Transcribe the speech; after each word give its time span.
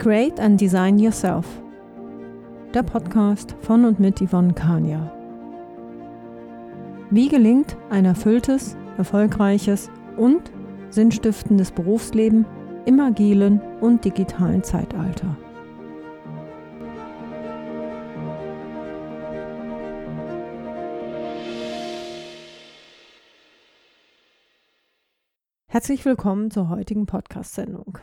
Create 0.00 0.40
and 0.40 0.58
Design 0.58 0.98
Yourself. 0.98 1.46
Der 2.72 2.82
Podcast 2.82 3.54
von 3.60 3.84
und 3.84 4.00
mit 4.00 4.18
Yvonne 4.22 4.54
Kania. 4.54 5.12
Wie 7.10 7.28
gelingt 7.28 7.76
ein 7.90 8.06
erfülltes, 8.06 8.78
erfolgreiches 8.96 9.90
und 10.16 10.50
sinnstiftendes 10.88 11.70
Berufsleben 11.70 12.46
im 12.86 12.98
agilen 12.98 13.60
und 13.82 14.02
digitalen 14.02 14.62
Zeitalter? 14.62 15.36
Herzlich 25.68 26.06
willkommen 26.06 26.50
zur 26.50 26.70
heutigen 26.70 27.04
Podcast-Sendung. 27.04 27.98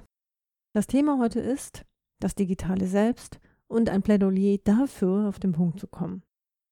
Das 0.73 0.87
Thema 0.87 1.19
heute 1.19 1.39
ist 1.39 1.85
das 2.19 2.35
digitale 2.35 2.87
Selbst 2.87 3.39
und 3.67 3.89
ein 3.89 4.01
Plädoyer 4.01 4.57
dafür, 4.63 5.27
auf 5.27 5.39
den 5.39 5.51
Punkt 5.51 5.79
zu 5.79 5.87
kommen. 5.87 6.23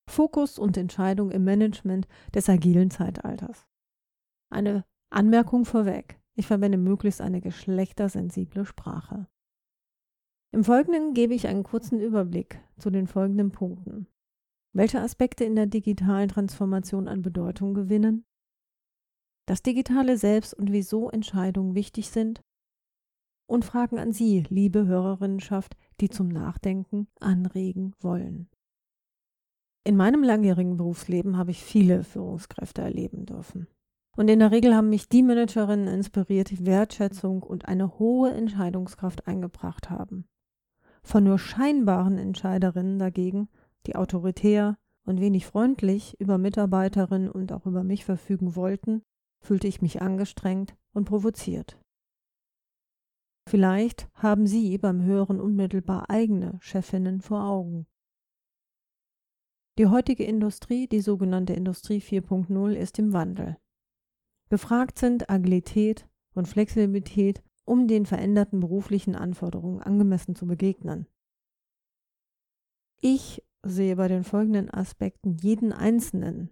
Fokus 0.08 0.60
und 0.60 0.78
Entscheidung 0.78 1.32
im 1.32 1.44
Management 1.44 2.08
des 2.34 2.48
agilen 2.50 2.92
Zeitalters. 2.92 3.68
Eine 4.52 4.86
Anmerkung 5.10 5.66
vorweg. 5.66 6.20
Ich 6.36 6.48
verwende 6.48 6.78
möglichst 6.78 7.22
eine 7.22 7.42
geschlechtersensible 7.42 8.66
Sprache. 8.66 9.28
Im 10.52 10.64
Folgenden 10.64 11.14
gebe 11.14 11.34
ich 11.34 11.48
einen 11.48 11.64
kurzen 11.64 12.00
Überblick 12.00 12.60
zu 12.78 12.90
den 12.90 13.08
folgenden 13.08 13.52
Punkten. 13.52 14.08
Welche 14.74 15.02
Aspekte 15.02 15.46
in 15.46 15.56
der 15.56 15.68
digitalen 15.68 16.30
Transformation 16.30 17.08
an 17.08 17.22
Bedeutung 17.22 17.74
gewinnen? 17.74 18.26
Das 19.48 19.62
digitale 19.62 20.18
Selbst 20.18 20.54
und 20.54 20.72
wieso 20.72 21.10
Entscheidungen 21.10 21.76
wichtig 21.76 22.10
sind 22.10 22.42
und 23.48 23.66
Fragen 23.66 24.00
an 24.00 24.12
Sie, 24.12 24.44
liebe 24.50 24.86
Hörerinnenschaft, 24.86 25.76
die 26.02 26.10
zum 26.10 26.28
Nachdenken 26.28 27.08
anregen 27.20 27.94
wollen. 28.00 28.50
In 29.84 29.96
meinem 29.96 30.24
langjährigen 30.24 30.78
Berufsleben 30.78 31.38
habe 31.38 31.52
ich 31.52 31.64
viele 31.64 32.04
Führungskräfte 32.04 32.82
erleben 32.82 33.26
dürfen. 33.26 33.68
Und 34.18 34.30
in 34.30 34.40
der 34.40 34.52
Regel 34.52 34.76
haben 34.76 34.90
mich 34.90 35.10
die 35.10 35.22
Managerinnen 35.22 35.88
inspiriert, 35.88 36.50
die 36.50 36.66
Wertschätzung 36.66 37.44
und 37.44 37.68
eine 37.68 38.00
hohe 38.00 38.32
Entscheidungskraft 38.32 39.28
eingebracht 39.28 39.90
haben. 39.90 40.26
Von 41.04 41.26
nur 41.26 41.38
scheinbaren 41.38 42.18
Entscheiderinnen 42.18 42.98
dagegen, 42.98 43.50
die 43.86 43.96
autoritär 43.96 44.78
und 45.06 45.22
wenig 45.22 45.46
freundlich 45.46 46.20
über 46.20 46.40
Mitarbeiterinnen 46.40 47.30
und 47.30 47.52
auch 47.52 47.68
über 47.68 47.84
mich 47.84 48.06
verfügen 48.06 48.56
wollten, 48.56 49.04
fühlte 49.40 49.68
ich 49.68 49.82
mich 49.82 50.02
angestrengt 50.02 50.76
und 50.94 51.06
provoziert. 51.06 51.78
Vielleicht 53.48 54.10
haben 54.16 54.48
Sie 54.48 54.78
beim 54.78 55.04
Hören 55.04 55.40
unmittelbar 55.40 56.10
eigene 56.10 56.58
Chefinnen 56.62 57.22
vor 57.22 57.44
Augen. 57.44 57.86
Die 59.78 59.88
heutige 59.88 60.24
Industrie, 60.24 60.88
die 60.88 61.02
sogenannte 61.02 61.54
Industrie 61.54 62.00
4.0, 62.00 62.74
ist 62.74 62.98
im 62.98 63.14
Wandel. 63.14 63.58
Gefragt 64.50 64.98
sind 64.98 65.30
Agilität 65.30 66.08
und 66.34 66.48
Flexibilität, 66.48 67.44
um 67.66 67.88
den 67.88 68.06
veränderten 68.06 68.60
beruflichen 68.60 69.16
Anforderungen 69.16 69.82
angemessen 69.82 70.36
zu 70.36 70.48
begegnen. 70.48 71.08
Ich 73.02 73.44
sehe 73.64 73.96
bei 73.96 74.08
den 74.08 74.24
folgenden 74.24 74.72
Aspekten 74.72 75.38
jeden 75.38 75.74
Einzelnen 75.74 76.52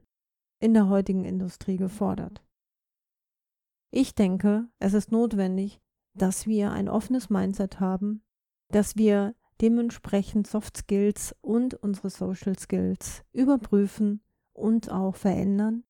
in 0.60 0.74
der 0.74 0.90
heutigen 0.90 1.26
Industrie 1.26 1.78
gefordert. 1.78 2.44
Ich 3.92 4.16
denke, 4.16 4.68
es 4.80 4.94
ist 4.94 5.12
notwendig, 5.12 5.80
dass 6.14 6.48
wir 6.48 6.72
ein 6.72 6.90
offenes 6.90 7.30
Mindset 7.30 7.80
haben, 7.80 8.24
dass 8.70 8.96
wir 8.96 9.36
dementsprechend 9.62 10.48
Soft 10.48 10.78
Skills 10.78 11.36
und 11.42 11.74
unsere 11.76 12.10
Social 12.10 12.58
Skills 12.58 13.24
überprüfen 13.32 14.22
und 14.54 14.92
auch 14.92 15.16
verändern. 15.16 15.84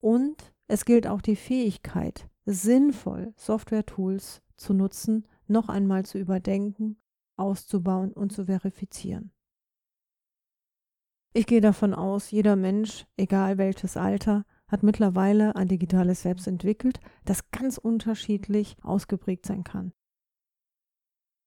Und 0.00 0.52
es 0.66 0.84
gilt 0.84 1.06
auch 1.06 1.20
die 1.20 1.36
Fähigkeit, 1.36 2.28
sinnvoll 2.44 3.32
Software-Tools 3.36 4.42
zu 4.56 4.74
nutzen, 4.74 5.26
noch 5.46 5.68
einmal 5.68 6.04
zu 6.04 6.18
überdenken, 6.18 7.00
auszubauen 7.36 8.12
und 8.12 8.32
zu 8.32 8.46
verifizieren. 8.46 9.32
Ich 11.32 11.46
gehe 11.46 11.60
davon 11.60 11.94
aus, 11.94 12.30
jeder 12.30 12.56
Mensch, 12.56 13.06
egal 13.16 13.56
welches 13.56 13.96
Alter, 13.96 14.44
hat 14.70 14.82
mittlerweile 14.82 15.56
ein 15.56 15.68
digitales 15.68 16.22
Selbst 16.22 16.46
entwickelt, 16.46 17.00
das 17.24 17.50
ganz 17.50 17.76
unterschiedlich 17.78 18.76
ausgeprägt 18.82 19.46
sein 19.46 19.64
kann. 19.64 19.92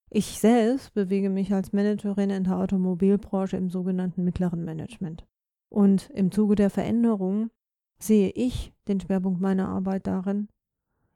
Ich 0.10 0.40
selbst 0.40 0.94
bewege 0.94 1.30
mich 1.30 1.54
als 1.54 1.74
Managerin 1.74 2.30
in 2.30 2.44
der 2.44 2.58
Automobilbranche 2.58 3.58
im 3.58 3.70
sogenannten 3.70 4.24
mittleren 4.24 4.64
Management. 4.64 5.26
Und 5.70 6.12
im 6.12 6.32
Zuge 6.32 6.54
der 6.54 6.70
Veränderung 6.70 7.50
sehe 7.98 8.30
ich 8.30 8.74
den 8.88 9.00
Schwerpunkt 9.00 9.42
meiner 9.42 9.70
Arbeit 9.70 10.06
darin, 10.06 10.50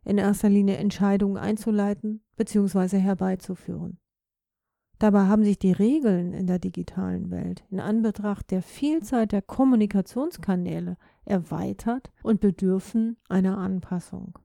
in 0.03 0.17
erster 0.17 0.49
Linie 0.49 0.77
Entscheidungen 0.77 1.37
einzuleiten 1.37 2.23
bzw. 2.37 2.97
herbeizuführen. 2.97 3.99
Dabei 4.99 5.27
haben 5.27 5.43
sich 5.43 5.59
die 5.59 5.71
Regeln 5.71 6.33
in 6.33 6.47
der 6.47 6.57
digitalen 6.57 7.29
Welt 7.29 7.63
in 7.69 7.79
Anbetracht 7.79 8.49
der 8.49 8.63
Vielzahl 8.63 9.27
der 9.27 9.43
Kommunikationskanäle 9.43 10.97
erweitert 11.23 12.11
und 12.23 12.39
bedürfen 12.39 13.17
einer 13.29 13.57
Anpassung. 13.59 14.39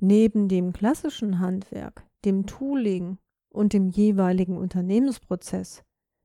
Neben 0.00 0.48
dem 0.48 0.72
klassischen 0.72 1.38
Handwerk, 1.38 2.04
dem 2.26 2.46
Tooling 2.46 3.18
und 3.48 3.72
dem 3.72 3.88
jeweiligen 3.88 4.58
Unternehmensprozess, 4.58 5.82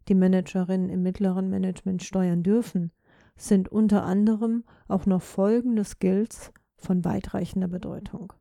die 0.09 0.15
Managerinnen 0.15 0.89
im 0.89 1.01
mittleren 1.01 1.49
Management 1.49 2.03
steuern 2.03 2.43
dürfen, 2.43 2.91
sind 3.37 3.69
unter 3.69 4.03
anderem 4.03 4.65
auch 4.89 5.05
noch 5.05 5.21
folgende 5.21 5.85
Skills 5.85 6.51
von 6.75 7.05
weitreichender 7.05 7.67
Bedeutung. 7.69 8.33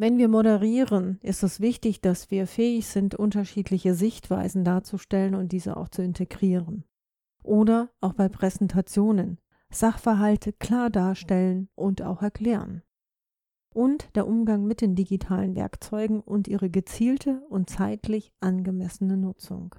Wenn 0.00 0.16
wir 0.16 0.28
moderieren, 0.28 1.18
ist 1.22 1.42
es 1.42 1.58
wichtig, 1.58 2.00
dass 2.00 2.30
wir 2.30 2.46
fähig 2.46 2.86
sind, 2.86 3.16
unterschiedliche 3.16 3.94
Sichtweisen 3.94 4.62
darzustellen 4.62 5.34
und 5.34 5.50
diese 5.50 5.76
auch 5.76 5.88
zu 5.88 6.02
integrieren. 6.02 6.84
Oder 7.42 7.90
auch 8.00 8.12
bei 8.12 8.28
Präsentationen 8.28 9.38
Sachverhalte 9.70 10.52
klar 10.52 10.88
darstellen 10.88 11.68
und 11.74 12.02
auch 12.02 12.22
erklären. 12.22 12.82
Und 13.74 14.08
der 14.14 14.28
Umgang 14.28 14.64
mit 14.64 14.80
den 14.80 14.94
digitalen 14.94 15.56
Werkzeugen 15.56 16.20
und 16.20 16.46
ihre 16.46 16.70
gezielte 16.70 17.42
und 17.48 17.68
zeitlich 17.68 18.32
angemessene 18.38 19.16
Nutzung. 19.16 19.74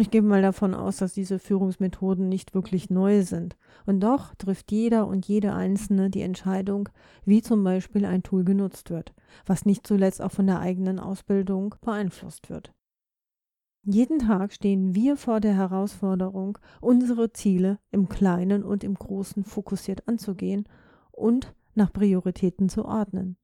Ich 0.00 0.10
gehe 0.10 0.22
mal 0.22 0.40
davon 0.40 0.72
aus, 0.72 0.96
dass 0.96 1.12
diese 1.12 1.38
Führungsmethoden 1.38 2.26
nicht 2.26 2.54
wirklich 2.54 2.88
neu 2.88 3.22
sind. 3.22 3.58
Und 3.84 4.00
doch 4.00 4.34
trifft 4.34 4.72
jeder 4.72 5.06
und 5.06 5.26
jede 5.28 5.52
Einzelne 5.52 6.08
die 6.08 6.22
Entscheidung, 6.22 6.88
wie 7.26 7.42
zum 7.42 7.62
Beispiel 7.62 8.06
ein 8.06 8.22
Tool 8.22 8.42
genutzt 8.42 8.88
wird, 8.88 9.12
was 9.44 9.66
nicht 9.66 9.86
zuletzt 9.86 10.22
auch 10.22 10.32
von 10.32 10.46
der 10.46 10.58
eigenen 10.58 10.98
Ausbildung 10.98 11.74
beeinflusst 11.82 12.48
wird. 12.48 12.72
Jeden 13.82 14.20
Tag 14.20 14.54
stehen 14.54 14.94
wir 14.94 15.18
vor 15.18 15.38
der 15.38 15.54
Herausforderung, 15.54 16.56
unsere 16.80 17.34
Ziele 17.34 17.78
im 17.90 18.08
Kleinen 18.08 18.64
und 18.64 18.84
im 18.84 18.94
Großen 18.94 19.44
fokussiert 19.44 20.08
anzugehen 20.08 20.66
und 21.12 21.54
nach 21.74 21.92
Prioritäten 21.92 22.70
zu 22.70 22.86
ordnen. 22.86 23.36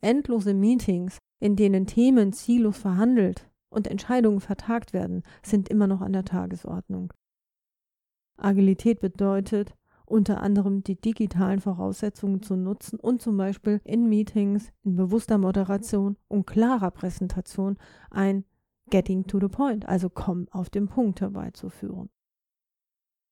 Endlose 0.00 0.54
Meetings, 0.54 1.18
in 1.40 1.56
denen 1.56 1.86
Themen 1.86 2.32
ziellos 2.32 2.78
verhandelt 2.78 3.48
und 3.74 3.86
Entscheidungen 3.86 4.40
vertagt 4.40 4.92
werden, 4.92 5.22
sind 5.42 5.68
immer 5.68 5.86
noch 5.86 6.00
an 6.00 6.12
der 6.12 6.24
Tagesordnung. 6.24 7.12
Agilität 8.36 9.00
bedeutet 9.00 9.74
unter 10.06 10.42
anderem 10.42 10.82
die 10.82 11.00
digitalen 11.00 11.60
Voraussetzungen 11.60 12.42
zu 12.42 12.56
nutzen 12.56 13.00
und 13.00 13.22
zum 13.22 13.36
Beispiel 13.36 13.80
in 13.84 14.08
Meetings, 14.08 14.70
in 14.82 14.96
bewusster 14.96 15.38
Moderation 15.38 16.16
und 16.28 16.46
klarer 16.46 16.90
Präsentation 16.90 17.78
ein 18.10 18.44
Getting 18.90 19.26
to 19.26 19.40
the 19.40 19.48
Point, 19.48 19.88
also 19.88 20.10
komm 20.10 20.46
auf 20.50 20.68
den 20.68 20.88
Punkt 20.88 21.20
herbeizuführen. 21.20 22.10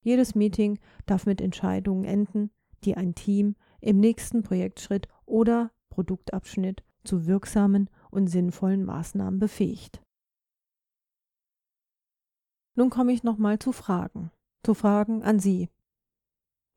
Jedes 0.02 0.34
Meeting 0.34 0.78
darf 1.06 1.26
mit 1.26 1.40
Entscheidungen 1.40 2.04
enden, 2.04 2.50
die 2.84 2.96
ein 2.96 3.14
Team 3.14 3.54
im 3.80 4.00
nächsten 4.00 4.42
Projektschritt 4.42 5.08
oder 5.26 5.70
Produktabschnitt 5.90 6.82
zu 7.04 7.26
wirksamen 7.26 7.90
und 8.10 8.28
sinnvollen 8.28 8.84
Maßnahmen 8.84 9.38
befähigt. 9.38 10.01
Nun 12.74 12.90
komme 12.90 13.12
ich 13.12 13.22
nochmal 13.22 13.58
zu 13.58 13.72
Fragen. 13.72 14.30
Zu 14.62 14.74
Fragen 14.74 15.22
an 15.22 15.38
Sie. 15.38 15.68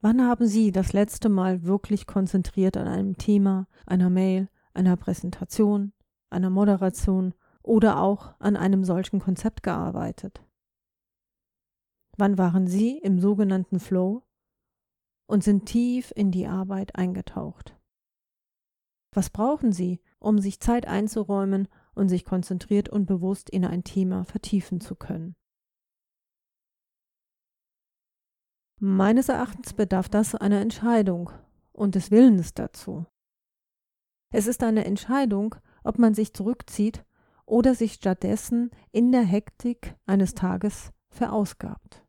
Wann 0.01 0.21
haben 0.21 0.47
Sie 0.47 0.71
das 0.71 0.94
letzte 0.94 1.30
Mal 1.30 1.63
wirklich 1.63 2.06
konzentriert 2.06 2.77
an 2.77 2.88
einem 2.88 3.18
Thema, 3.18 3.68
einer 3.86 4.09
Mail, 4.09 4.50
einer 4.74 4.97
Präsentation, 4.97 5.94
einer 6.30 6.50
Moderation 6.50 7.33
oder 7.63 8.01
auch 8.01 8.36
an 8.39 8.56
einem 8.57 8.83
solchen 8.83 9.19
Konzept 9.19 9.63
gearbeitet? 9.63 10.44
Wann 12.18 12.38
waren 12.38 12.68
Sie 12.68 12.97
im 12.97 13.19
sogenannten 13.19 13.80
Flow 13.80 14.24
und 15.27 15.44
sind 15.44 15.65
tief 15.65 16.12
in 16.15 16.31
die 16.31 16.47
Arbeit 16.47 16.95
eingetaucht? 16.95 17.75
Was 19.12 19.30
brauchen 19.30 19.71
Sie, 19.71 20.01
um 20.19 20.39
sich 20.39 20.59
Zeit 20.59 20.88
einzuräumen 20.88 21.68
und 21.95 22.09
sich 22.09 22.25
konzentriert 22.25 22.89
und 22.89 23.06
bewusst 23.06 23.50
in 23.50 23.65
ein 23.65 23.83
Thema 23.83 24.25
vertiefen 24.25 24.81
zu 24.81 24.95
können. 24.95 25.36
Meines 28.87 29.29
Erachtens 29.29 29.73
bedarf 29.73 30.09
das 30.09 30.35
einer 30.35 30.61
Entscheidung 30.61 31.31
und 31.73 31.95
des 31.95 32.11
Willens 32.11 32.53
dazu. 32.53 33.07
Es 34.31 34.45
ist 34.45 34.61
eine 34.61 34.85
Entscheidung, 34.85 35.55
ob 35.83 35.97
man 35.97 36.13
sich 36.13 36.35
zurückzieht 36.35 37.03
oder 37.47 37.73
sich 37.73 37.93
stattdessen 37.93 38.69
in 38.91 39.11
der 39.11 39.23
Hektik 39.23 39.95
eines 40.05 40.35
Tages 40.35 40.91
verausgabt. 41.09 42.05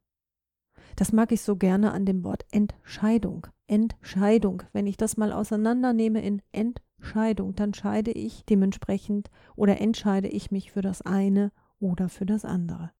Das 0.97 1.13
mag 1.13 1.33
ich 1.33 1.41
so 1.41 1.57
gerne 1.57 1.93
an 1.93 2.05
dem 2.05 2.25
Wort 2.25 2.45
Entscheidung. 2.51 3.47
Entscheidung. 3.67 4.63
Wenn 4.75 4.87
ich 4.87 4.99
das 4.99 5.17
mal 5.17 5.33
auseinandernehme 5.33 6.21
in 6.21 6.43
Entscheidung, 6.53 7.55
dann 7.55 7.73
scheide 7.73 8.11
ich 8.11 8.45
dementsprechend 8.45 9.31
oder 9.55 9.81
entscheide 9.81 10.29
ich 10.29 10.51
mich 10.51 10.73
für 10.73 10.83
das 10.83 11.01
eine 11.01 11.53
oder 11.81 12.11
für 12.11 12.27
das 12.27 12.45
andere. 12.45 12.93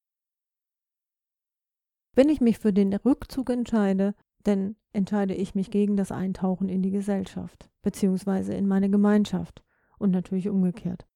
Wenn 2.17 2.31
ich 2.31 2.41
mich 2.41 2.59
für 2.59 2.73
den 2.73 2.95
Rückzug 2.95 3.51
entscheide, 3.51 4.15
dann 4.43 4.75
entscheide 4.93 5.35
ich 5.35 5.55
mich 5.55 5.71
gegen 5.71 5.99
das 5.99 6.11
Eintauchen 6.11 6.71
in 6.71 6.83
die 6.83 6.91
Gesellschaft, 6.91 7.71
beziehungsweise 7.83 8.55
in 8.55 8.67
meine 8.67 8.89
Gemeinschaft 8.89 9.63
und 9.99 10.13
natürlich 10.13 10.49
umgekehrt. 10.49 11.07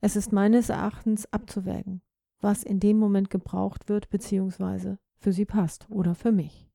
Es 0.00 0.16
ist 0.16 0.32
meines 0.32 0.70
Erachtens 0.70 1.30
abzuwägen, 1.30 2.00
was 2.40 2.62
in 2.62 2.80
dem 2.80 2.98
Moment 2.98 3.28
gebraucht 3.28 3.90
wird, 3.90 4.08
beziehungsweise 4.08 4.98
für 5.18 5.32
Sie 5.32 5.44
passt 5.44 5.88
oder 5.90 6.14
für 6.14 6.32
mich. 6.32 6.66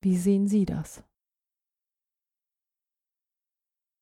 Wie 0.00 0.16
sehen 0.16 0.48
Sie 0.48 0.64
das? 0.64 1.04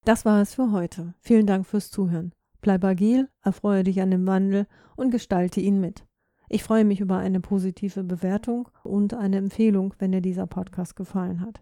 Das 0.05 0.25
war 0.25 0.41
es 0.41 0.55
für 0.55 0.71
heute. 0.71 1.15
Vielen 1.19 1.47
Dank 1.47 1.67
fürs 1.67 1.91
Zuhören. 1.91 2.33
Bleib 2.61 2.85
agil, 2.85 3.29
erfreue 3.43 3.83
dich 3.83 4.01
an 4.01 4.13
dem 4.13 4.27
Wandel 4.27 4.69
und 4.95 5.11
gestalte 5.11 5.61
ihn 5.61 5.81
mit. 5.81 6.07
Ich 6.53 6.65
freue 6.65 6.85
mich 6.85 7.01
über 7.01 7.17
eine 7.17 7.39
positive 7.39 8.03
Bewertung 8.03 8.69
und 8.83 9.15
eine 9.15 9.37
Empfehlung, 9.37 9.95
wenn 10.01 10.11
dir 10.11 10.21
dieser 10.21 10.49
Podcast 10.49 10.97
gefallen 10.97 11.41
hat. 11.41 11.61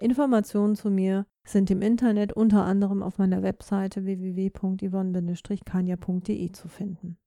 Informationen 0.00 0.74
zu 0.74 0.90
mir 0.90 1.26
sind 1.46 1.70
im 1.70 1.80
Internet 1.80 2.32
unter 2.32 2.64
anderem 2.64 3.04
auf 3.04 3.18
meiner 3.18 3.44
Webseite 3.44 4.04
www.yvonne-kanja.de 4.04 6.52
zu 6.52 6.66
finden. 6.66 7.18